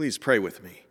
Please 0.00 0.16
pray 0.16 0.38
with 0.38 0.64
me. 0.64 0.84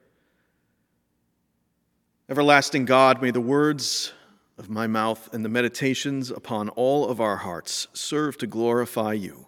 Everlasting 2.30 2.86
God, 2.86 3.24
may 3.24 3.32
the 3.32 3.42
words 3.42 4.14
of 4.60 4.70
my 4.70 4.86
mouth 4.86 5.34
and 5.34 5.44
the 5.44 5.50
meditations 5.50 6.30
upon 6.30 6.70
all 6.70 7.08
of 7.10 7.20
our 7.20 7.38
hearts 7.38 7.88
serve 7.92 8.38
to 8.38 8.46
glorify 8.46 9.14
you, 9.14 9.48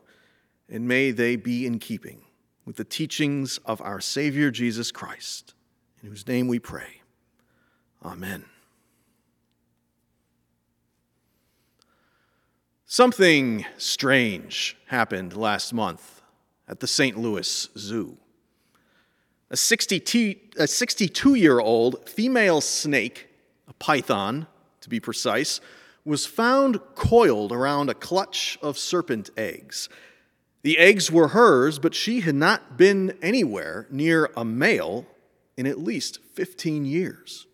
and 0.67 0.87
may 0.87 1.11
they 1.11 1.35
be 1.35 1.67
in 1.67 1.77
keeping 1.77 2.23
with 2.65 2.77
the 2.77 2.83
teachings 2.83 3.59
of 3.59 3.79
our 3.81 4.01
Savior 4.01 4.49
Jesus 4.49 4.91
Christ, 4.91 5.53
in 6.01 6.09
whose 6.09 6.27
name 6.27 6.47
we 6.47 6.57
pray. 6.57 7.03
Amen. 8.03 8.45
Something 12.87 13.67
strange 13.77 14.75
happened 14.87 15.37
last 15.37 15.71
month 15.71 16.23
at 16.67 16.79
the 16.79 16.87
St. 16.87 17.15
Louis 17.15 17.69
Zoo. 17.77 18.17
A 19.51 19.57
62 19.57 21.35
year 21.35 21.59
old 21.59 22.07
female 22.07 22.61
snake, 22.61 23.27
a 23.67 23.73
python 23.73 24.47
to 24.79 24.89
be 24.89 25.01
precise, 25.01 25.59
was 26.05 26.25
found 26.25 26.79
coiled 26.95 27.51
around 27.51 27.89
a 27.89 27.93
clutch 27.93 28.57
of 28.61 28.77
serpent 28.77 29.29
eggs. 29.35 29.89
The 30.61 30.77
eggs 30.77 31.11
were 31.11 31.29
hers, 31.29 31.79
but 31.79 31.93
she 31.93 32.21
had 32.21 32.35
not 32.35 32.77
been 32.77 33.17
anywhere 33.21 33.87
near 33.91 34.31
a 34.37 34.45
male 34.45 35.05
in 35.57 35.67
at 35.67 35.79
least 35.79 36.19
15 36.33 36.85
years. 36.85 37.45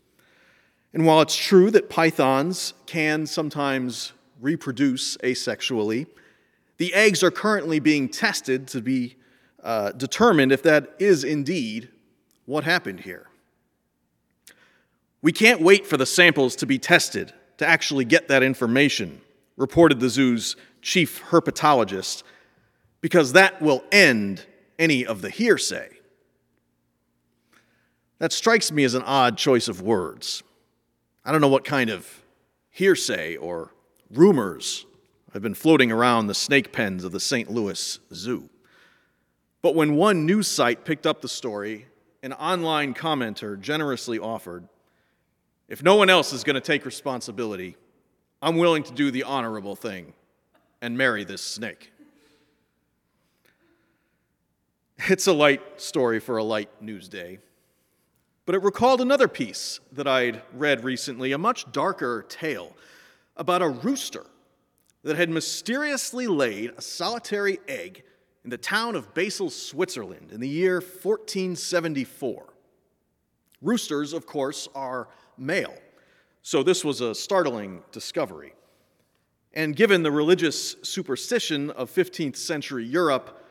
And 0.94 1.04
while 1.04 1.22
it's 1.22 1.36
true 1.36 1.72
that 1.72 1.90
pythons 1.90 2.76
can 2.86 3.26
sometimes 3.26 4.14
reproduce 4.40 5.18
asexually, 5.18 6.06
the 6.78 6.94
eggs 6.94 7.24
are 7.24 7.32
currently 7.32 7.80
being 7.80 8.08
tested 8.08 8.68
to 8.68 8.82
be 8.82 9.16
uh, 9.68 9.92
determined 9.92 10.54
if 10.54 10.64
that 10.64 10.96
is 10.98 11.26
indeed 11.26 11.90
what 12.46 12.64
happened 12.64 13.02
here. 13.02 13.28
We 15.22 15.34
can't 15.34 15.62
wait 15.62 15.86
for 15.86 15.98
the 15.98 16.06
samples 16.06 16.56
to 16.56 16.66
be 16.66 16.80
tested 16.80 17.34
to 17.58 17.68
actually 17.68 18.06
get 18.06 18.30
that 18.30 18.44
information, 18.44 19.20
reported 19.58 20.00
the 20.00 20.08
zoo's 20.08 20.56
chief 20.82 21.22
herpetologist, 21.32 22.24
because 23.02 23.34
that 23.34 23.62
will 23.62 23.84
end 23.92 24.46
any 24.80 25.06
of 25.06 25.22
the 25.22 25.30
hearsay. 25.30 25.90
That 28.20 28.32
strikes 28.32 28.72
me 28.72 28.86
as 28.86 28.94
an 28.94 29.04
odd 29.04 29.38
choice 29.38 29.68
of 29.68 29.82
words. 29.82 30.44
I 31.26 31.34
don't 31.34 31.42
know 31.42 31.50
what 31.50 31.66
kind 31.66 31.90
of 31.90 32.22
hearsay 32.70 33.36
or 33.36 33.74
rumors 34.10 34.86
have 35.34 35.42
been 35.42 35.54
floating 35.54 35.92
around 35.92 36.28
the 36.28 36.34
snake 36.34 36.72
pens 36.72 37.04
of 37.04 37.12
the 37.12 37.20
St. 37.20 37.52
Louis 37.52 38.00
Zoo. 38.14 38.50
But 39.62 39.76
when 39.76 39.96
one 39.96 40.26
news 40.26 40.48
site 40.48 40.86
picked 40.86 41.08
up 41.08 41.22
the 41.22 41.28
story, 41.30 41.88
an 42.24 42.34
online 42.34 42.94
commenter 42.94 43.60
generously 43.60 44.20
offered, 44.20 44.68
If 45.68 45.84
no 45.84 45.96
one 45.96 46.10
else 46.10 46.32
is 46.32 46.44
going 46.44 46.54
to 46.56 46.62
take 46.62 46.86
responsibility, 46.86 47.76
I'm 48.42 48.58
willing 48.58 48.84
to 48.84 48.94
do 48.94 49.12
the 49.12 49.24
honorable 49.24 49.76
thing 49.76 50.14
and 50.82 50.98
marry 50.98 51.24
this 51.24 51.42
snake. 51.42 51.92
It's 55.10 55.28
a 55.28 55.34
light 55.34 55.62
story 55.80 56.20
for 56.20 56.38
a 56.38 56.44
light 56.44 56.70
news 56.82 57.08
day, 57.08 57.40
but 58.46 58.56
it 58.56 58.64
recalled 58.64 59.02
another 59.02 59.28
piece 59.28 59.80
that 59.92 60.08
I'd 60.08 60.42
read 60.54 60.84
recently, 60.84 61.34
a 61.34 61.38
much 61.38 61.72
darker 61.72 62.26
tale 62.28 62.76
about 63.36 63.62
a 63.62 63.70
rooster 63.70 64.26
that 65.04 65.18
had 65.18 65.30
mysteriously 65.30 66.28
laid 66.28 66.72
a 66.78 66.82
solitary 66.82 67.60
egg 67.68 68.04
in 68.48 68.52
the 68.52 68.58
town 68.58 68.96
of 68.96 69.14
Basel, 69.14 69.50
Switzerland, 69.50 70.32
in 70.32 70.40
the 70.40 70.48
year 70.48 70.76
1474. 70.76 72.46
Roosters, 73.62 74.14
of 74.14 74.26
course, 74.26 74.70
are 74.74 75.10
male, 75.38 75.74
so 76.44 76.64
this 76.64 76.86
was 76.86 77.02
a 77.02 77.14
startling 77.14 77.84
discovery. 77.92 78.54
And 79.52 79.76
given 79.76 80.02
the 80.02 80.14
religious 80.14 80.78
superstition 80.82 81.72
of 81.72 81.94
15th 81.94 82.38
century 82.38 82.86
Europe, 82.86 83.46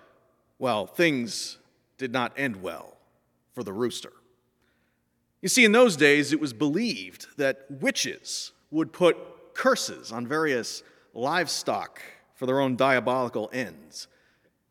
well, 0.58 0.86
things 0.86 1.58
did 1.98 2.10
not 2.10 2.32
end 2.38 2.62
well 2.62 2.96
for 3.52 3.62
the 3.62 3.74
rooster. 3.74 4.14
You 5.42 5.50
see, 5.50 5.66
in 5.66 5.72
those 5.72 5.96
days, 5.98 6.32
it 6.32 6.40
was 6.40 6.54
believed 6.54 7.26
that 7.36 7.66
witches 7.68 8.52
would 8.70 8.94
put 8.94 9.18
curses 9.52 10.10
on 10.10 10.26
various 10.26 10.82
livestock 11.12 12.00
for 12.34 12.46
their 12.46 12.60
own 12.60 12.76
diabolical 12.76 13.50
ends. 13.52 14.08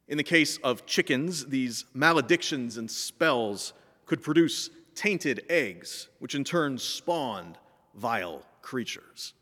In 0.08 0.18
the 0.18 0.24
case 0.24 0.58
of 0.58 0.86
chickens, 0.86 1.48
these 1.48 1.86
maledictions 1.94 2.78
and 2.78 2.90
spells 2.90 3.74
could 4.06 4.22
produce 4.22 4.70
tainted 4.94 5.44
eggs, 5.50 6.10
which 6.20 6.36
in 6.36 6.44
turn 6.44 6.78
spawned 6.78 7.58
vile 7.96 8.44
creatures. 8.62 9.34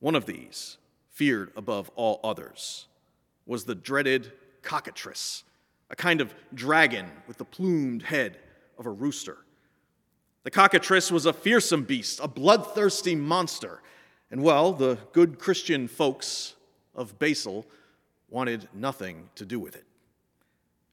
One 0.00 0.14
of 0.14 0.26
these, 0.26 0.78
feared 1.10 1.52
above 1.56 1.90
all 1.94 2.20
others, 2.24 2.86
was 3.46 3.64
the 3.64 3.74
dreaded 3.74 4.32
cockatrice, 4.62 5.44
a 5.88 5.96
kind 5.96 6.20
of 6.20 6.34
dragon 6.54 7.06
with 7.26 7.38
the 7.38 7.44
plumed 7.44 8.02
head 8.02 8.38
of 8.78 8.86
a 8.86 8.90
rooster. 8.90 9.38
The 10.42 10.50
cockatrice 10.50 11.10
was 11.10 11.26
a 11.26 11.32
fearsome 11.32 11.84
beast, 11.84 12.20
a 12.22 12.28
bloodthirsty 12.28 13.14
monster 13.14 13.80
and 14.30 14.42
well, 14.42 14.72
the 14.72 14.96
good 15.12 15.38
Christian 15.38 15.88
folks 15.88 16.54
of 16.94 17.18
Basel 17.18 17.66
wanted 18.30 18.68
nothing 18.72 19.28
to 19.34 19.44
do 19.44 19.58
with 19.58 19.76
it. 19.76 19.84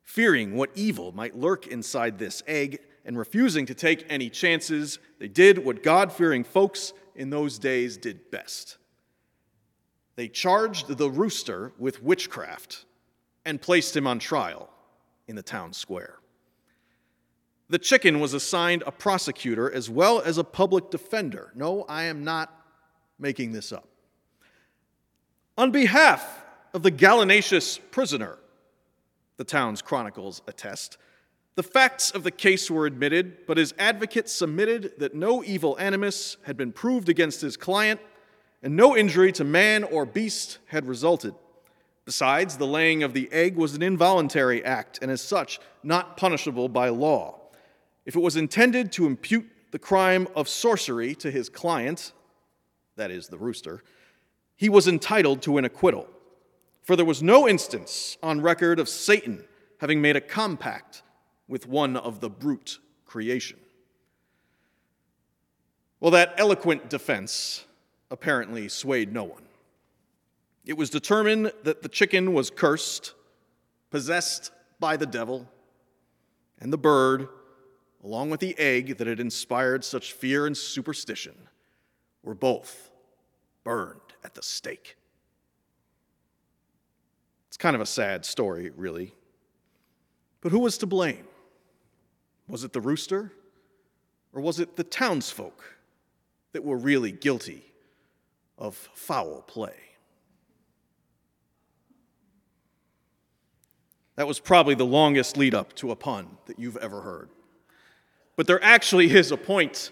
Fearing 0.04 0.56
what 0.56 0.72
evil 0.76 1.12
might 1.12 1.36
lurk 1.36 1.68
inside 1.68 2.18
this 2.18 2.42
egg 2.48 2.80
and 3.06 3.18
refusing 3.18 3.66
to 3.66 3.74
take 3.74 4.06
any 4.10 4.30
chances, 4.30 5.00
they 5.20 5.28
did 5.28 5.64
what 5.64 5.84
God 5.84 6.12
fearing 6.12 6.44
folks 6.44 6.94
in 7.16 7.30
those 7.30 7.60
days 7.60 7.98
did 7.98 8.32
best. 8.32 8.78
They 10.16 10.28
charged 10.28 10.98
the 10.98 11.10
rooster 11.10 11.74
with 11.78 12.02
witchcraft 12.02 12.86
and 13.46 13.62
placed 13.62 13.96
him 13.96 14.08
on 14.08 14.20
trial 14.20 14.70
in 15.28 15.36
the 15.36 15.44
town 15.44 15.74
square. 15.74 16.16
The 17.70 17.80
chicken 17.80 18.20
was 18.20 18.34
assigned 18.34 18.84
a 18.86 18.92
prosecutor 18.92 19.72
as 19.72 19.90
well 19.90 20.22
as 20.22 20.38
a 20.38 20.44
public 20.44 20.90
defender. 20.90 21.52
No, 21.54 21.84
I 21.90 22.04
am 22.04 22.24
not 22.24 22.54
making 23.20 23.52
this 23.52 23.72
up. 23.72 23.88
On 25.58 25.72
behalf 25.72 26.44
of 26.74 26.84
the 26.84 26.92
gallinaceous 26.92 27.80
prisoner, 27.92 28.38
the 29.38 29.44
town's 29.44 29.82
chronicles 29.82 30.42
attest, 30.48 30.98
the 31.56 31.64
facts 31.64 32.12
of 32.12 32.24
the 32.24 32.30
case 32.30 32.70
were 32.70 32.86
admitted, 32.86 33.48
but 33.48 33.58
his 33.58 33.74
advocate 33.80 34.30
submitted 34.30 34.94
that 35.00 35.16
no 35.16 35.44
evil 35.44 35.76
animus 35.80 36.38
had 36.44 36.56
been 36.56 36.72
proved 36.72 37.10
against 37.10 37.42
his 37.42 37.58
client 37.58 38.00
and 38.62 38.76
no 38.76 38.96
injury 38.96 39.32
to 39.32 39.44
man 39.44 39.84
or 39.84 40.06
beast 40.06 40.60
had 40.68 40.86
resulted. 40.86 41.34
Besides, 42.06 42.58
the 42.58 42.68
laying 42.68 43.02
of 43.02 43.14
the 43.14 43.28
egg 43.32 43.56
was 43.56 43.74
an 43.74 43.82
involuntary 43.82 44.64
act 44.64 45.00
and, 45.02 45.10
as 45.10 45.20
such, 45.20 45.60
not 45.82 46.16
punishable 46.16 46.70
by 46.70 46.90
law. 46.90 47.40
If 48.06 48.16
it 48.16 48.22
was 48.22 48.38
intended 48.38 48.92
to 48.94 49.08
impute 49.08 49.50
the 49.72 49.80
crime 49.80 50.28
of 50.36 50.48
sorcery 50.48 51.16
to 51.16 51.32
his 51.32 51.50
client, 51.50 52.14
that 52.98 53.10
is, 53.10 53.30
the 53.30 53.38
rooster, 53.38 53.84
he 54.56 54.70
was 54.70 54.88
entitled 54.88 55.42
to 55.42 55.58
an 55.58 55.66
acquittal. 55.66 56.08
For 56.88 56.96
there 56.96 57.04
was 57.04 57.22
no 57.22 57.50
instance 57.50 58.18
on 58.24 58.40
record 58.40 58.80
of 58.80 58.88
Satan 58.88 59.44
having 59.82 60.02
made 60.02 60.16
a 60.16 60.22
compact 60.22 61.04
with 61.46 61.68
one 61.68 61.98
of 61.98 62.22
the 62.22 62.30
brute 62.30 62.80
creation. 63.06 63.60
Well, 66.00 66.12
that 66.12 66.36
eloquent 66.38 66.90
defense 66.90 67.66
apparently 68.10 68.70
swayed 68.70 69.12
no 69.12 69.26
one. 69.26 69.44
It 70.66 70.78
was 70.78 70.90
determined 70.90 71.52
that 71.64 71.82
the 71.82 71.90
chicken 71.90 72.32
was 72.32 72.50
cursed, 72.50 73.16
possessed 73.92 74.52
by 74.80 74.96
the 74.96 75.06
devil, 75.06 75.46
and 76.62 76.72
the 76.72 76.78
bird, 76.78 77.28
along 78.02 78.30
with 78.30 78.40
the 78.40 78.58
egg 78.58 78.98
that 78.98 79.08
had 79.08 79.20
inspired 79.20 79.84
such 79.84 80.14
fear 80.14 80.48
and 80.48 80.56
superstition, 80.56 81.36
were 82.24 82.34
both 82.34 82.92
burned 83.66 84.00
at 84.24 84.36
the 84.36 84.42
stake. 84.42 84.97
It's 87.48 87.58
kind 87.58 87.76
of 87.76 87.82
a 87.82 87.86
sad 87.86 88.26
story, 88.26 88.72
really. 88.76 89.14
But 90.42 90.52
who 90.52 90.60
was 90.60 90.78
to 90.80 90.86
blame? 90.86 91.26
Was 92.48 92.64
it 92.64 92.74
the 92.74 92.82
rooster? 92.82 93.32
Or 94.34 94.42
was 94.42 94.60
it 94.60 94.76
the 94.76 94.84
townsfolk 94.84 95.64
that 96.54 96.64
were 96.64 96.78
really 96.78 97.12
guilty 97.12 97.64
of 98.58 98.76
foul 98.94 99.42
play? 99.42 99.76
That 104.16 104.28
was 104.28 104.40
probably 104.40 104.76
the 104.76 104.86
longest 104.86 105.38
lead 105.38 105.54
up 105.54 105.74
to 105.76 105.92
a 105.92 105.96
pun 105.96 106.38
that 106.48 106.60
you've 106.60 106.78
ever 106.78 107.02
heard. 107.02 107.30
But 108.36 108.48
there 108.48 108.64
actually 108.64 109.12
is 109.12 109.32
a 109.32 109.38
point 109.38 109.92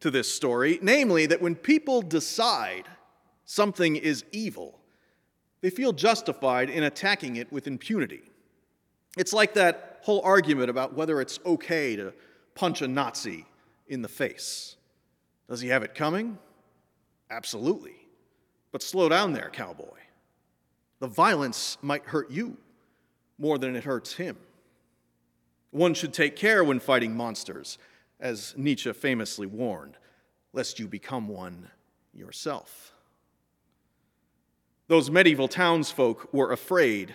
to 0.00 0.10
this 0.10 0.32
story, 0.32 0.78
namely 0.82 1.26
that 1.26 1.42
when 1.42 1.54
people 1.54 2.02
decide 2.02 2.84
something 3.44 3.96
is 3.96 4.24
evil, 4.32 4.77
they 5.60 5.70
feel 5.70 5.92
justified 5.92 6.70
in 6.70 6.84
attacking 6.84 7.36
it 7.36 7.52
with 7.52 7.66
impunity. 7.66 8.22
It's 9.16 9.32
like 9.32 9.54
that 9.54 10.00
whole 10.02 10.20
argument 10.22 10.70
about 10.70 10.94
whether 10.94 11.20
it's 11.20 11.40
okay 11.44 11.96
to 11.96 12.12
punch 12.54 12.82
a 12.82 12.88
Nazi 12.88 13.46
in 13.88 14.02
the 14.02 14.08
face. 14.08 14.76
Does 15.48 15.60
he 15.60 15.68
have 15.68 15.82
it 15.82 15.94
coming? 15.94 16.38
Absolutely. 17.30 17.96
But 18.70 18.82
slow 18.82 19.08
down 19.08 19.32
there, 19.32 19.50
cowboy. 19.52 19.98
The 21.00 21.06
violence 21.06 21.78
might 21.82 22.04
hurt 22.04 22.30
you 22.30 22.56
more 23.38 23.58
than 23.58 23.76
it 23.76 23.84
hurts 23.84 24.14
him. 24.14 24.36
One 25.70 25.94
should 25.94 26.12
take 26.12 26.36
care 26.36 26.64
when 26.64 26.80
fighting 26.80 27.16
monsters, 27.16 27.78
as 28.20 28.54
Nietzsche 28.56 28.92
famously 28.92 29.46
warned, 29.46 29.96
lest 30.52 30.78
you 30.78 30.88
become 30.88 31.28
one 31.28 31.68
yourself. 32.12 32.92
Those 34.88 35.10
medieval 35.10 35.48
townsfolk 35.48 36.32
were 36.32 36.50
afraid 36.50 37.14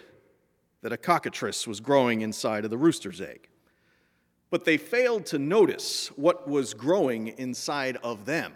that 0.82 0.94
a 0.94 0.98
cockatrice 0.98 1.68
was 1.68 1.80
growing 1.80 2.22
inside 2.22 2.64
of 2.66 2.70
the 2.70 2.78
rooster's 2.78 3.20
egg. 3.20 3.50
But 4.52 4.66
they 4.66 4.78
failed 4.78 5.26
to 5.28 5.40
notice 5.40 6.10
what 6.16 6.48
was 6.48 6.76
growing 6.76 7.30
inside 7.30 7.98
of 8.04 8.26
them 8.26 8.54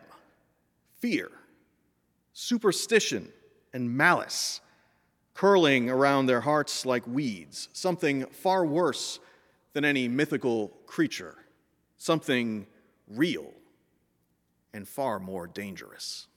fear, 0.99 1.31
superstition, 2.33 3.29
and 3.73 3.95
malice 3.95 4.61
curling 5.33 5.89
around 5.89 6.25
their 6.25 6.41
hearts 6.41 6.85
like 6.85 7.05
weeds, 7.07 7.69
something 7.73 8.25
far 8.27 8.65
worse 8.65 9.19
than 9.73 9.85
any 9.85 10.07
mythical 10.07 10.69
creature, 10.87 11.35
something 11.97 12.65
real 13.07 13.51
and 14.73 14.87
far 14.87 15.19
more 15.19 15.45
dangerous. 15.47 16.27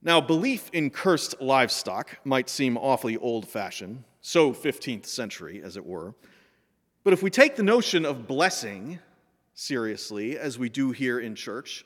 Now, 0.00 0.20
belief 0.20 0.70
in 0.72 0.90
cursed 0.90 1.40
livestock 1.40 2.18
might 2.24 2.48
seem 2.48 2.76
awfully 2.76 3.16
old 3.16 3.48
fashioned, 3.48 4.04
so 4.20 4.52
15th 4.52 5.06
century, 5.06 5.60
as 5.62 5.76
it 5.76 5.84
were. 5.84 6.14
But 7.02 7.12
if 7.12 7.22
we 7.22 7.30
take 7.30 7.56
the 7.56 7.62
notion 7.62 8.04
of 8.04 8.28
blessing 8.28 9.00
seriously, 9.54 10.38
as 10.38 10.58
we 10.58 10.68
do 10.68 10.92
here 10.92 11.18
in 11.18 11.34
church, 11.34 11.84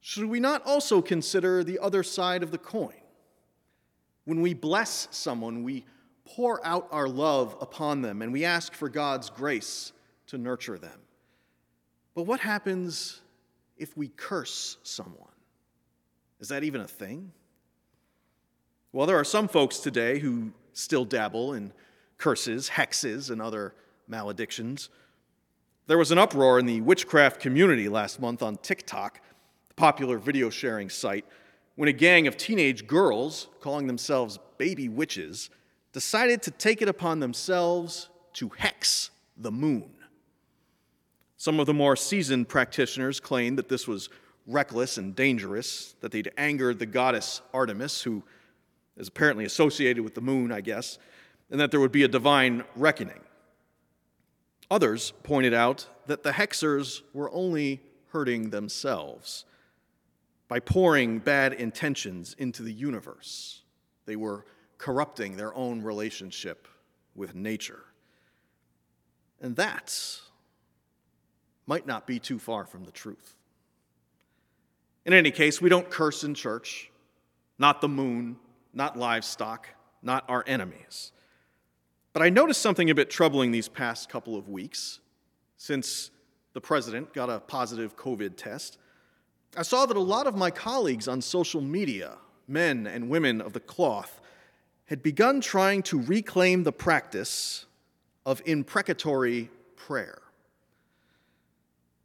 should 0.00 0.24
we 0.24 0.40
not 0.40 0.64
also 0.64 1.02
consider 1.02 1.62
the 1.62 1.78
other 1.78 2.02
side 2.02 2.42
of 2.42 2.50
the 2.50 2.58
coin? 2.58 2.94
When 4.24 4.40
we 4.40 4.54
bless 4.54 5.08
someone, 5.10 5.62
we 5.64 5.84
pour 6.24 6.64
out 6.66 6.88
our 6.90 7.08
love 7.08 7.56
upon 7.60 8.00
them 8.00 8.22
and 8.22 8.32
we 8.32 8.46
ask 8.46 8.72
for 8.72 8.88
God's 8.88 9.28
grace 9.28 9.92
to 10.28 10.38
nurture 10.38 10.78
them. 10.78 10.98
But 12.14 12.22
what 12.22 12.40
happens 12.40 13.20
if 13.76 13.96
we 13.96 14.08
curse 14.08 14.78
someone? 14.82 15.33
Is 16.44 16.48
that 16.48 16.62
even 16.62 16.82
a 16.82 16.86
thing? 16.86 17.32
Well, 18.92 19.06
there 19.06 19.18
are 19.18 19.24
some 19.24 19.48
folks 19.48 19.78
today 19.78 20.18
who 20.18 20.52
still 20.74 21.06
dabble 21.06 21.54
in 21.54 21.72
curses, 22.18 22.68
hexes, 22.68 23.30
and 23.30 23.40
other 23.40 23.74
maledictions. 24.08 24.90
There 25.86 25.96
was 25.96 26.12
an 26.12 26.18
uproar 26.18 26.58
in 26.58 26.66
the 26.66 26.82
witchcraft 26.82 27.40
community 27.40 27.88
last 27.88 28.20
month 28.20 28.42
on 28.42 28.56
TikTok, 28.56 29.22
the 29.68 29.74
popular 29.74 30.18
video 30.18 30.50
sharing 30.50 30.90
site 30.90 31.24
when 31.76 31.88
a 31.88 31.94
gang 31.94 32.26
of 32.26 32.36
teenage 32.36 32.86
girls, 32.86 33.48
calling 33.60 33.86
themselves 33.86 34.38
baby 34.58 34.90
witches, 34.90 35.48
decided 35.94 36.42
to 36.42 36.50
take 36.50 36.82
it 36.82 36.90
upon 36.90 37.20
themselves 37.20 38.10
to 38.34 38.50
hex 38.50 39.08
the 39.38 39.50
moon. 39.50 39.88
Some 41.38 41.58
of 41.58 41.64
the 41.64 41.72
more 41.72 41.96
seasoned 41.96 42.50
practitioners 42.50 43.18
claimed 43.18 43.56
that 43.56 43.70
this 43.70 43.88
was 43.88 44.10
reckless 44.46 44.98
and 44.98 45.14
dangerous, 45.16 45.94
that 46.00 46.12
they'd 46.12 46.30
angered 46.36 46.78
the 46.78 46.86
goddess 46.86 47.40
Artemis, 47.52 48.02
who 48.02 48.22
is 48.96 49.08
apparently 49.08 49.44
associated 49.44 50.04
with 50.04 50.14
the 50.14 50.20
moon, 50.20 50.52
I 50.52 50.60
guess, 50.60 50.98
and 51.50 51.60
that 51.60 51.70
there 51.70 51.80
would 51.80 51.92
be 51.92 52.04
a 52.04 52.08
divine 52.08 52.64
reckoning. 52.76 53.20
Others 54.70 55.12
pointed 55.22 55.54
out 55.54 55.86
that 56.06 56.22
the 56.22 56.32
hexers 56.32 57.02
were 57.12 57.30
only 57.32 57.80
hurting 58.12 58.50
themselves 58.50 59.44
by 60.48 60.60
pouring 60.60 61.18
bad 61.18 61.52
intentions 61.52 62.34
into 62.38 62.62
the 62.62 62.72
universe. 62.72 63.62
They 64.06 64.16
were 64.16 64.44
corrupting 64.78 65.36
their 65.36 65.54
own 65.54 65.82
relationship 65.82 66.68
with 67.14 67.34
nature. 67.34 67.84
And 69.40 69.56
that 69.56 69.98
might 71.66 71.86
not 71.86 72.06
be 72.06 72.18
too 72.18 72.38
far 72.38 72.66
from 72.66 72.84
the 72.84 72.92
truth. 72.92 73.36
In 75.06 75.12
any 75.12 75.30
case, 75.30 75.60
we 75.60 75.68
don't 75.68 75.90
curse 75.90 76.24
in 76.24 76.34
church, 76.34 76.90
not 77.58 77.80
the 77.80 77.88
moon, 77.88 78.36
not 78.72 78.98
livestock, 78.98 79.68
not 80.02 80.24
our 80.28 80.44
enemies. 80.46 81.12
But 82.12 82.22
I 82.22 82.30
noticed 82.30 82.62
something 82.62 82.90
a 82.90 82.94
bit 82.94 83.10
troubling 83.10 83.50
these 83.50 83.68
past 83.68 84.08
couple 84.08 84.36
of 84.36 84.48
weeks 84.48 85.00
since 85.56 86.10
the 86.52 86.60
president 86.60 87.12
got 87.12 87.28
a 87.28 87.40
positive 87.40 87.96
COVID 87.96 88.36
test. 88.36 88.78
I 89.56 89.62
saw 89.62 89.86
that 89.86 89.96
a 89.96 90.00
lot 90.00 90.26
of 90.26 90.36
my 90.36 90.50
colleagues 90.50 91.08
on 91.08 91.20
social 91.20 91.60
media, 91.60 92.16
men 92.48 92.86
and 92.86 93.08
women 93.08 93.40
of 93.40 93.52
the 93.52 93.60
cloth, 93.60 94.20
had 94.86 95.02
begun 95.02 95.40
trying 95.40 95.82
to 95.82 96.00
reclaim 96.00 96.62
the 96.62 96.72
practice 96.72 97.66
of 98.24 98.42
imprecatory 98.46 99.50
prayer. 99.76 100.23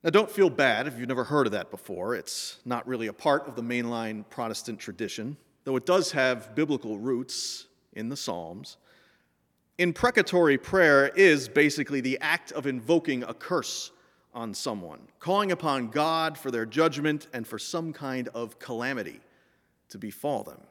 Now, 0.01 0.11
don't 0.11 0.31
feel 0.31 0.49
bad 0.49 0.87
if 0.87 0.97
you've 0.97 1.09
never 1.09 1.25
heard 1.25 1.45
of 1.45 1.51
that 1.51 1.71
before. 1.71 2.15
It's 2.15 2.59
not 2.63 2.87
really 2.87 3.07
a 3.07 3.13
part 3.13 3.49
of 3.49 3.55
the 3.55 3.61
mainline 3.61 4.23
Protestant 4.29 4.79
tradition, 4.79 5.35
though 5.65 5.75
it 5.75 5.85
does 5.85 6.13
have 6.13 6.55
biblical 6.55 6.97
roots 6.97 7.67
in 7.93 8.07
the 8.07 8.15
Psalms. 8.15 8.77
Imprecatory 9.77 10.57
prayer 10.57 11.07
is 11.09 11.49
basically 11.49 11.99
the 11.99 12.17
act 12.21 12.53
of 12.53 12.65
invoking 12.65 13.23
a 13.23 13.33
curse 13.33 13.91
on 14.33 14.53
someone, 14.53 15.01
calling 15.19 15.51
upon 15.51 15.89
God 15.89 16.37
for 16.37 16.49
their 16.49 16.65
judgment 16.65 17.27
and 17.33 17.45
for 17.45 17.59
some 17.59 17.91
kind 17.91 18.29
of 18.29 18.57
calamity 18.57 19.19
to 19.89 19.97
befall 19.97 20.43
them. 20.43 20.61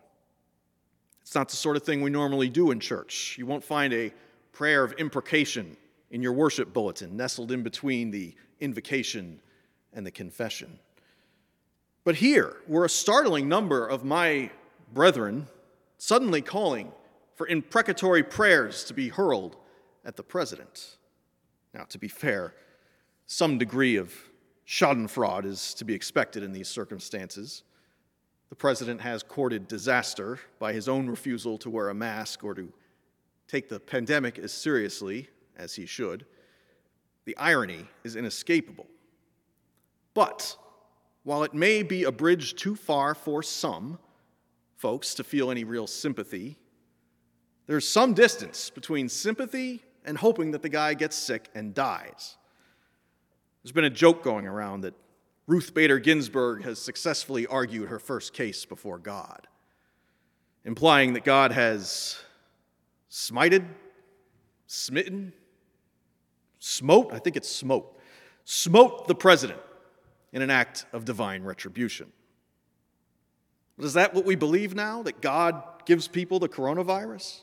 It's 1.21 1.35
not 1.35 1.51
the 1.51 1.57
sort 1.57 1.77
of 1.77 1.83
thing 1.83 2.01
we 2.01 2.09
normally 2.09 2.49
do 2.49 2.71
in 2.71 2.81
church. 2.81 3.37
You 3.37 3.45
won't 3.45 3.65
find 3.65 3.93
a 3.93 4.11
prayer 4.53 4.85
of 4.85 4.93
imprecation 4.93 5.77
in 6.11 6.23
your 6.23 6.33
worship 6.33 6.73
bulletin, 6.73 7.15
nestled 7.15 7.53
in 7.53 7.63
between 7.63 8.11
the 8.11 8.35
invocation 8.61 9.41
and 9.93 10.07
the 10.07 10.11
confession. 10.11 10.79
But 12.05 12.17
here 12.17 12.57
were 12.67 12.85
a 12.85 12.91
startling 12.91 13.49
number 13.49 13.87
of 13.87 14.05
my 14.05 14.51
brethren 14.93 15.47
suddenly 15.99 16.41
calling 16.41 16.93
for 17.35 17.47
imprecatory 17.47 18.23
prayers 18.23 18.85
to 18.85 18.95
be 18.95 19.09
hurled 19.09 19.57
at 20.05 20.17
the 20.17 20.23
president. 20.23 20.97
Now, 21.75 21.85
to 21.91 21.99
be 21.99 22.09
fair, 22.09 22.55
some 23.27 23.59
degree 23.59 23.97
of 23.97 24.15
schadenfreude 24.67 25.45
is 25.45 25.75
to 25.75 25.85
be 25.85 25.95
expected 25.95 26.43
in 26.43 26.53
these 26.53 26.69
circumstances. 26.69 27.63
The 28.49 28.57
president 28.57 29.01
has 29.03 29.23
courted 29.23 29.69
disaster 29.69 30.41
by 30.59 30.73
his 30.73 30.89
own 30.89 31.09
refusal 31.09 31.59
to 31.59 31.71
wear 31.71 31.91
a 31.91 31.95
mask 31.95 32.43
or 32.43 32.55
to 32.55 32.73
take 33.47 33.69
the 33.69 33.81
pandemic 33.81 34.39
as 34.39 34.53
seriously 34.53 35.29
as 35.57 35.75
he 35.75 35.87
should. 35.87 36.25
The 37.29 37.37
irony 37.37 37.85
is 38.05 38.17
inescapable. 38.17 38.87
But 40.15 40.57
while 41.25 41.45
it 41.45 41.53
may 41.53 41.83
be 41.83 42.05
a 42.05 42.11
bridge 42.11 42.55
too 42.55 42.75
far 42.75 43.15
for 43.15 43.43
some 43.43 43.99
folks 44.77 45.13
to 45.17 45.25
feel 45.25 45.51
any 45.51 45.63
real 45.63 45.87
sympathy, 45.87 46.57
there's 47.67 47.87
some 47.87 48.15
distance 48.15 48.71
between 48.71 49.11
sympathy 49.11 49.83
and 50.07 50.17
hoping 50.17 50.53
that 50.53 50.63
the 50.63 50.71
guy 50.71 50.95
gets 50.95 51.17
sick 51.17 51.51
and 51.55 51.75
dies. 51.75 52.39
There's 53.63 53.73
been 53.73 53.85
a 53.85 53.91
joke 53.91 54.23
going 54.23 54.47
around 54.47 54.81
that 54.81 54.95
Ruth 55.47 55.75
Bader 55.75 55.99
Ginsburg 55.99 56.63
has 56.63 56.79
successfully 56.79 57.47
argued 57.47 57.91
her 57.91 57.99
first 57.99 58.33
case 58.33 58.65
before 58.65 58.99
God, 58.99 59.47
implying 60.65 61.13
that 61.13 61.25
God 61.25 61.53
has 61.53 62.19
smited, 63.11 63.67
smitten, 64.67 65.35
smote, 66.79 67.13
I 67.13 67.19
think 67.19 67.37
it's 67.37 67.51
smote, 67.51 67.99
smote 68.45 69.09
the 69.09 69.15
president 69.15 69.61
in 70.33 70.43
an 70.43 70.51
act 70.51 70.87
of 70.93 71.05
divine 71.05 71.43
retribution. 71.43 72.13
But 73.77 73.87
is 73.87 73.95
that 73.95 74.15
what 74.15 74.25
we 74.25 74.35
believe 74.35 74.75
now? 74.75 75.03
That 75.03 75.21
God 75.21 75.63
gives 75.85 76.09
people 76.09 76.39
the 76.39 76.49
coronavirus? 76.49 77.43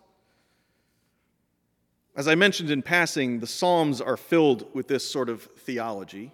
As 2.15 2.27
I 2.27 2.36
mentioned 2.36 2.70
in 2.70 2.82
passing, 2.82 3.39
the 3.39 3.48
Psalms 3.48 4.00
are 4.00 4.18
filled 4.18 4.74
with 4.74 4.88
this 4.88 5.10
sort 5.10 5.30
of 5.30 5.44
theology. 5.44 6.34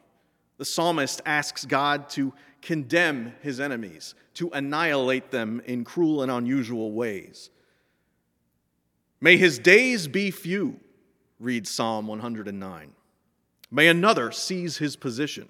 The 0.57 0.65
psalmist 0.65 1.21
asks 1.25 1.65
God 1.65 2.07
to 2.11 2.33
condemn 2.61 3.33
his 3.41 3.59
enemies, 3.59 4.13
to 4.35 4.51
annihilate 4.51 5.31
them 5.31 5.59
in 5.65 5.83
cruel 5.83 6.21
and 6.21 6.31
unusual 6.31 6.91
ways. 6.91 7.49
May 9.19 9.37
his 9.37 9.57
days 9.57 10.07
be 10.07 10.29
few, 10.29 10.79
reads 11.41 11.69
Psalm 11.69 12.07
109. 12.07 12.91
May 13.71 13.87
another 13.87 14.31
seize 14.31 14.77
his 14.77 14.95
position. 14.95 15.49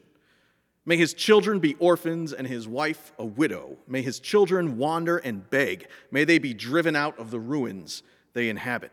May 0.85 0.97
his 0.97 1.13
children 1.13 1.59
be 1.59 1.75
orphans 1.75 2.33
and 2.33 2.47
his 2.47 2.67
wife 2.67 3.13
a 3.19 3.25
widow. 3.25 3.77
May 3.87 4.01
his 4.01 4.19
children 4.19 4.77
wander 4.77 5.17
and 5.17 5.47
beg. 5.49 5.87
May 6.09 6.23
they 6.23 6.39
be 6.39 6.53
driven 6.53 6.95
out 6.95 7.19
of 7.19 7.29
the 7.29 7.39
ruins 7.39 8.01
they 8.33 8.49
inhabit. 8.49 8.91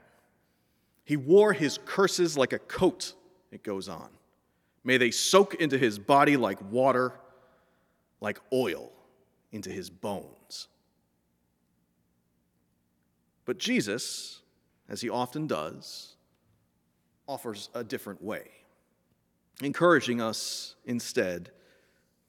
He 1.04 1.16
wore 1.16 1.54
his 1.54 1.78
curses 1.86 2.36
like 2.36 2.52
a 2.52 2.58
coat, 2.58 3.14
it 3.50 3.62
goes 3.62 3.88
on. 3.88 4.10
May 4.84 4.98
they 4.98 5.10
soak 5.10 5.54
into 5.54 5.78
his 5.78 5.98
body 5.98 6.36
like 6.36 6.58
water, 6.70 7.12
like 8.20 8.40
oil 8.52 8.92
into 9.50 9.70
his 9.70 9.88
bones. 9.88 10.68
But 13.46 13.56
Jesus, 13.56 14.42
as 14.88 15.00
he 15.00 15.08
often 15.08 15.46
does, 15.46 16.16
offers 17.28 17.68
a 17.74 17.84
different 17.84 18.22
way, 18.22 18.48
encouraging 19.62 20.20
us 20.20 20.74
instead 20.84 21.50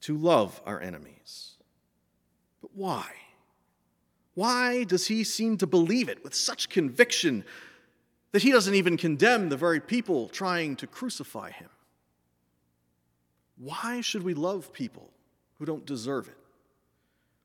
to 0.02 0.16
love 0.18 0.62
our 0.66 0.80
enemies. 0.80 1.54
But 2.62 2.72
why? 2.76 3.08
Why 4.36 4.84
does 4.84 5.08
he 5.08 5.24
seem 5.24 5.58
to 5.58 5.68
believe 5.68 6.10
it 6.10 6.24
with 6.24 6.36
such 6.36 6.70
conviction 6.70 7.44
that 8.32 8.44
he 8.44 8.52
doesn't 8.52 8.76
even 8.76 8.98
condemn 8.98 9.50
the 9.50 9.58
very 9.58 9.80
people 9.80 10.28
trying 10.28 10.76
to 10.78 10.88
crucify 10.88 11.52
him. 11.52 11.70
Why 13.58 14.02
should 14.02 14.24
we 14.24 14.34
love 14.34 14.72
people 14.72 15.10
who 15.58 15.66
don't 15.66 15.86
deserve 15.86 16.28
it? 16.28 16.38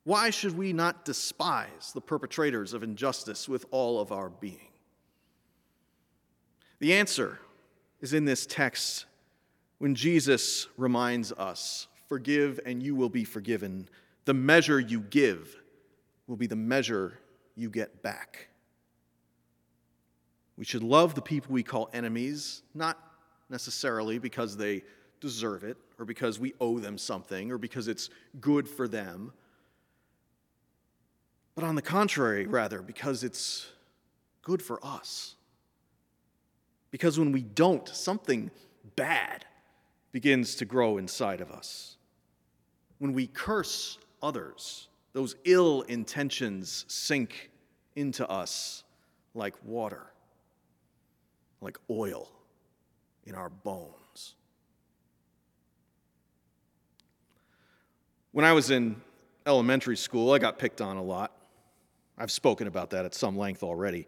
Why 0.04 0.30
should 0.30 0.56
we 0.56 0.72
not 0.72 1.04
despise 1.04 1.92
the 1.94 2.00
perpetrators 2.00 2.74
of 2.74 2.82
injustice 2.82 3.48
with 3.48 3.64
all 3.70 3.98
of 3.98 4.12
our 4.12 4.28
being? 4.28 4.68
The 6.78 6.92
answer 6.92 7.38
is 8.04 8.12
in 8.12 8.26
this 8.26 8.44
text 8.44 9.06
when 9.78 9.94
Jesus 9.94 10.68
reminds 10.76 11.32
us 11.32 11.88
forgive 12.06 12.60
and 12.66 12.82
you 12.82 12.94
will 12.94 13.08
be 13.08 13.24
forgiven. 13.24 13.88
The 14.26 14.34
measure 14.34 14.78
you 14.78 15.00
give 15.00 15.56
will 16.26 16.36
be 16.36 16.46
the 16.46 16.54
measure 16.54 17.18
you 17.56 17.70
get 17.70 18.02
back. 18.02 18.48
We 20.58 20.66
should 20.66 20.82
love 20.82 21.14
the 21.14 21.22
people 21.22 21.54
we 21.54 21.62
call 21.62 21.88
enemies, 21.94 22.62
not 22.74 22.98
necessarily 23.48 24.18
because 24.18 24.54
they 24.54 24.82
deserve 25.22 25.64
it, 25.64 25.78
or 25.98 26.04
because 26.04 26.38
we 26.38 26.52
owe 26.60 26.78
them 26.78 26.98
something, 26.98 27.50
or 27.50 27.56
because 27.56 27.88
it's 27.88 28.10
good 28.38 28.68
for 28.68 28.86
them, 28.86 29.32
but 31.54 31.64
on 31.64 31.74
the 31.74 31.82
contrary, 31.82 32.44
rather, 32.44 32.82
because 32.82 33.24
it's 33.24 33.66
good 34.42 34.60
for 34.60 34.78
us. 34.84 35.36
Because 36.94 37.18
when 37.18 37.32
we 37.32 37.42
don't, 37.42 37.88
something 37.88 38.52
bad 38.94 39.44
begins 40.12 40.54
to 40.54 40.64
grow 40.64 40.96
inside 40.96 41.40
of 41.40 41.50
us. 41.50 41.96
When 42.98 43.12
we 43.14 43.26
curse 43.26 43.98
others, 44.22 44.86
those 45.12 45.34
ill 45.42 45.82
intentions 45.88 46.84
sink 46.86 47.50
into 47.96 48.24
us 48.30 48.84
like 49.34 49.56
water 49.64 50.06
like 51.60 51.78
oil 51.90 52.30
in 53.24 53.34
our 53.34 53.50
bones. 53.50 54.36
When 58.30 58.44
I 58.44 58.52
was 58.52 58.70
in 58.70 59.02
elementary 59.46 59.96
school, 59.96 60.32
I 60.32 60.38
got 60.38 60.60
picked 60.60 60.80
on 60.80 60.96
a 60.96 61.02
lot. 61.02 61.32
I've 62.16 62.30
spoken 62.30 62.68
about 62.68 62.90
that 62.90 63.04
at 63.04 63.16
some 63.16 63.36
length 63.36 63.64
already. 63.64 64.06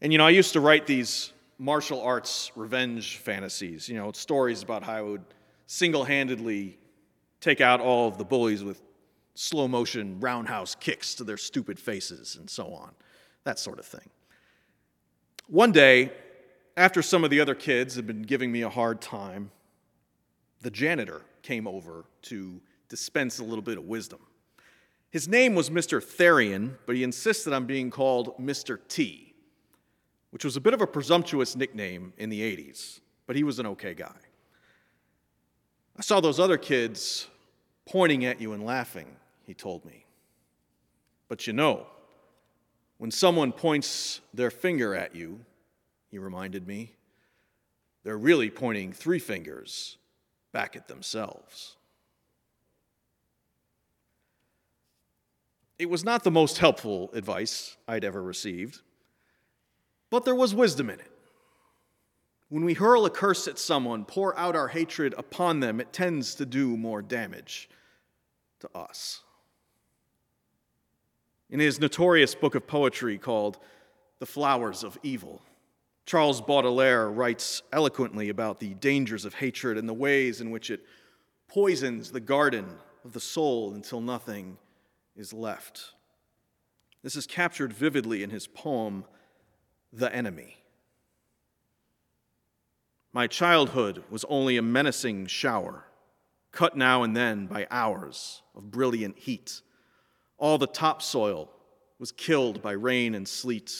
And 0.00 0.10
you 0.10 0.18
know, 0.18 0.26
I 0.26 0.30
used 0.30 0.54
to 0.54 0.60
write 0.60 0.84
these 0.84 1.32
martial 1.58 2.00
arts 2.00 2.52
revenge 2.54 3.16
fantasies, 3.16 3.88
you 3.88 3.96
know, 3.96 4.12
stories 4.12 4.62
about 4.62 4.82
how 4.82 4.94
I 4.94 5.02
would 5.02 5.24
single 5.66 6.04
handedly 6.04 6.78
take 7.40 7.60
out 7.60 7.80
all 7.80 8.08
of 8.08 8.18
the 8.18 8.24
bullies 8.24 8.62
with 8.64 8.80
slow 9.34 9.68
motion 9.68 10.18
roundhouse 10.20 10.74
kicks 10.74 11.14
to 11.16 11.24
their 11.24 11.36
stupid 11.36 11.78
faces 11.78 12.36
and 12.36 12.48
so 12.48 12.72
on, 12.72 12.92
that 13.44 13.58
sort 13.58 13.78
of 13.78 13.86
thing. 13.86 14.08
One 15.46 15.72
day, 15.72 16.12
after 16.76 17.02
some 17.02 17.24
of 17.24 17.30
the 17.30 17.40
other 17.40 17.54
kids 17.54 17.96
had 17.96 18.06
been 18.06 18.22
giving 18.22 18.52
me 18.52 18.62
a 18.62 18.68
hard 18.68 19.00
time, 19.00 19.50
the 20.60 20.70
janitor 20.70 21.22
came 21.42 21.66
over 21.66 22.04
to 22.22 22.60
dispense 22.88 23.38
a 23.38 23.44
little 23.44 23.62
bit 23.62 23.78
of 23.78 23.84
wisdom. 23.84 24.20
His 25.10 25.26
name 25.26 25.54
was 25.54 25.70
Mr. 25.70 26.02
Therian, 26.02 26.76
but 26.86 26.94
he 26.94 27.02
insisted 27.02 27.52
on 27.52 27.64
being 27.64 27.90
called 27.90 28.36
Mr. 28.38 28.78
T, 28.88 29.27
which 30.30 30.44
was 30.44 30.56
a 30.56 30.60
bit 30.60 30.74
of 30.74 30.80
a 30.80 30.86
presumptuous 30.86 31.56
nickname 31.56 32.12
in 32.18 32.28
the 32.30 32.40
80s, 32.40 33.00
but 33.26 33.36
he 33.36 33.44
was 33.44 33.58
an 33.58 33.66
okay 33.66 33.94
guy. 33.94 34.16
I 35.96 36.02
saw 36.02 36.20
those 36.20 36.38
other 36.38 36.58
kids 36.58 37.26
pointing 37.86 38.24
at 38.24 38.40
you 38.40 38.52
and 38.52 38.64
laughing, 38.64 39.16
he 39.46 39.54
told 39.54 39.84
me. 39.84 40.04
But 41.28 41.46
you 41.46 41.52
know, 41.52 41.86
when 42.98 43.10
someone 43.10 43.52
points 43.52 44.20
their 44.34 44.50
finger 44.50 44.94
at 44.94 45.14
you, 45.14 45.40
he 46.10 46.18
reminded 46.18 46.66
me. 46.66 46.92
They're 48.04 48.18
really 48.18 48.50
pointing 48.50 48.92
three 48.92 49.18
fingers 49.18 49.98
back 50.52 50.76
at 50.76 50.88
themselves. 50.88 51.76
It 55.78 55.88
was 55.88 56.04
not 56.04 56.24
the 56.24 56.30
most 56.30 56.58
helpful 56.58 57.10
advice 57.12 57.76
I'd 57.86 58.04
ever 58.04 58.22
received, 58.22 58.80
but 60.10 60.24
there 60.24 60.34
was 60.34 60.54
wisdom 60.54 60.90
in 60.90 61.00
it. 61.00 61.10
When 62.48 62.64
we 62.64 62.74
hurl 62.74 63.04
a 63.04 63.10
curse 63.10 63.46
at 63.46 63.58
someone, 63.58 64.04
pour 64.04 64.36
out 64.38 64.56
our 64.56 64.68
hatred 64.68 65.14
upon 65.18 65.60
them, 65.60 65.80
it 65.80 65.92
tends 65.92 66.34
to 66.36 66.46
do 66.46 66.76
more 66.76 67.02
damage 67.02 67.68
to 68.60 68.70
us. 68.74 69.22
In 71.50 71.60
his 71.60 71.80
notorious 71.80 72.34
book 72.34 72.54
of 72.54 72.66
poetry 72.66 73.18
called 73.18 73.58
The 74.18 74.26
Flowers 74.26 74.82
of 74.82 74.98
Evil, 75.02 75.42
Charles 76.06 76.40
Baudelaire 76.40 77.10
writes 77.10 77.62
eloquently 77.70 78.30
about 78.30 78.60
the 78.60 78.72
dangers 78.74 79.26
of 79.26 79.34
hatred 79.34 79.76
and 79.76 79.86
the 79.86 79.94
ways 79.94 80.40
in 80.40 80.50
which 80.50 80.70
it 80.70 80.80
poisons 81.48 82.10
the 82.10 82.20
garden 82.20 82.66
of 83.04 83.12
the 83.12 83.20
soul 83.20 83.74
until 83.74 84.00
nothing 84.00 84.56
is 85.16 85.34
left. 85.34 85.92
This 87.02 87.14
is 87.14 87.26
captured 87.26 87.74
vividly 87.74 88.22
in 88.22 88.30
his 88.30 88.46
poem, 88.46 89.04
The 89.92 90.14
Enemy. 90.14 90.56
My 93.12 93.26
childhood 93.26 94.04
was 94.10 94.24
only 94.28 94.56
a 94.56 94.62
menacing 94.62 95.26
shower, 95.26 95.84
cut 96.52 96.76
now 96.76 97.02
and 97.02 97.16
then 97.16 97.46
by 97.46 97.66
hours 97.70 98.42
of 98.54 98.70
brilliant 98.70 99.18
heat. 99.18 99.62
All 100.36 100.58
the 100.58 100.66
topsoil 100.66 101.50
was 101.98 102.12
killed 102.12 102.62
by 102.62 102.72
rain 102.72 103.14
and 103.14 103.26
sleet. 103.26 103.72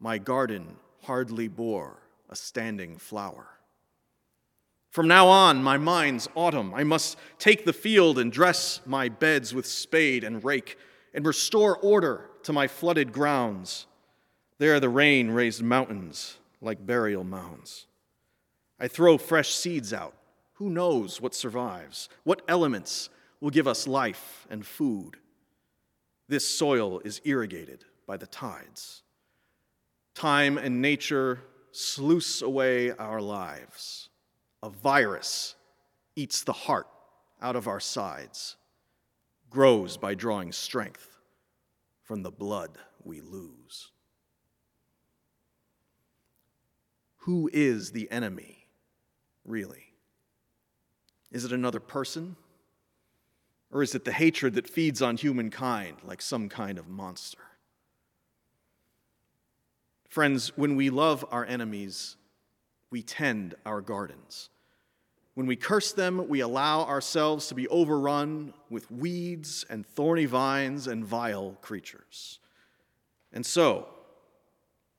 My 0.00 0.18
garden 0.18 0.76
hardly 1.02 1.48
bore 1.48 1.98
a 2.30 2.34
standing 2.34 2.98
flower. 2.98 3.46
From 4.90 5.06
now 5.06 5.26
on, 5.28 5.62
my 5.62 5.76
mind's 5.76 6.28
autumn. 6.34 6.72
I 6.72 6.84
must 6.84 7.18
take 7.38 7.64
the 7.64 7.72
field 7.72 8.18
and 8.18 8.32
dress 8.32 8.80
my 8.86 9.08
beds 9.08 9.52
with 9.52 9.66
spade 9.66 10.24
and 10.24 10.42
rake 10.42 10.78
and 11.12 11.26
restore 11.26 11.76
order 11.76 12.30
to 12.44 12.52
my 12.52 12.68
flooded 12.68 13.12
grounds. 13.12 13.86
There, 14.58 14.78
the 14.78 14.88
rain 14.88 15.30
raised 15.30 15.62
mountains 15.62 16.36
like 16.60 16.86
burial 16.86 17.24
mounds. 17.24 17.86
I 18.78 18.88
throw 18.88 19.18
fresh 19.18 19.54
seeds 19.54 19.92
out. 19.92 20.14
Who 20.54 20.70
knows 20.70 21.20
what 21.20 21.34
survives? 21.34 22.08
What 22.22 22.42
elements 22.48 23.10
will 23.40 23.50
give 23.50 23.66
us 23.66 23.88
life 23.88 24.46
and 24.48 24.64
food? 24.64 25.16
This 26.28 26.48
soil 26.48 27.00
is 27.00 27.20
irrigated 27.24 27.84
by 28.06 28.16
the 28.16 28.26
tides. 28.26 29.02
Time 30.14 30.56
and 30.58 30.80
nature 30.80 31.40
sluice 31.72 32.40
away 32.40 32.92
our 32.92 33.20
lives. 33.20 34.08
A 34.62 34.70
virus 34.70 35.56
eats 36.14 36.44
the 36.44 36.52
heart 36.52 36.86
out 37.42 37.56
of 37.56 37.66
our 37.66 37.80
sides, 37.80 38.56
grows 39.50 39.96
by 39.96 40.14
drawing 40.14 40.52
strength 40.52 41.18
from 42.02 42.22
the 42.22 42.30
blood 42.30 42.78
we 43.02 43.20
lose. 43.20 43.90
Who 47.24 47.48
is 47.54 47.92
the 47.92 48.10
enemy, 48.10 48.66
really? 49.46 49.94
Is 51.32 51.46
it 51.46 51.52
another 51.52 51.80
person? 51.80 52.36
Or 53.72 53.82
is 53.82 53.94
it 53.94 54.04
the 54.04 54.12
hatred 54.12 54.54
that 54.54 54.68
feeds 54.68 55.00
on 55.00 55.16
humankind 55.16 55.96
like 56.04 56.20
some 56.20 56.50
kind 56.50 56.78
of 56.78 56.86
monster? 56.86 57.42
Friends, 60.06 60.52
when 60.56 60.76
we 60.76 60.90
love 60.90 61.24
our 61.30 61.46
enemies, 61.46 62.16
we 62.90 63.02
tend 63.02 63.54
our 63.64 63.80
gardens. 63.80 64.50
When 65.32 65.46
we 65.46 65.56
curse 65.56 65.92
them, 65.92 66.28
we 66.28 66.40
allow 66.40 66.82
ourselves 66.82 67.48
to 67.48 67.54
be 67.54 67.66
overrun 67.68 68.52
with 68.68 68.90
weeds 68.90 69.64
and 69.70 69.86
thorny 69.86 70.26
vines 70.26 70.86
and 70.86 71.02
vile 71.02 71.56
creatures. 71.62 72.38
And 73.32 73.46
so, 73.46 73.88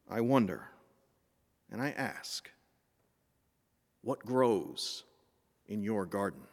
I 0.09 0.21
wonder 0.21 0.69
and 1.71 1.81
I 1.81 1.91
ask, 1.91 2.49
what 4.01 4.19
grows 4.25 5.03
in 5.67 5.81
your 5.81 6.05
garden? 6.05 6.43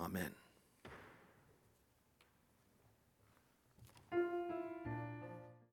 Amen. 0.00 0.34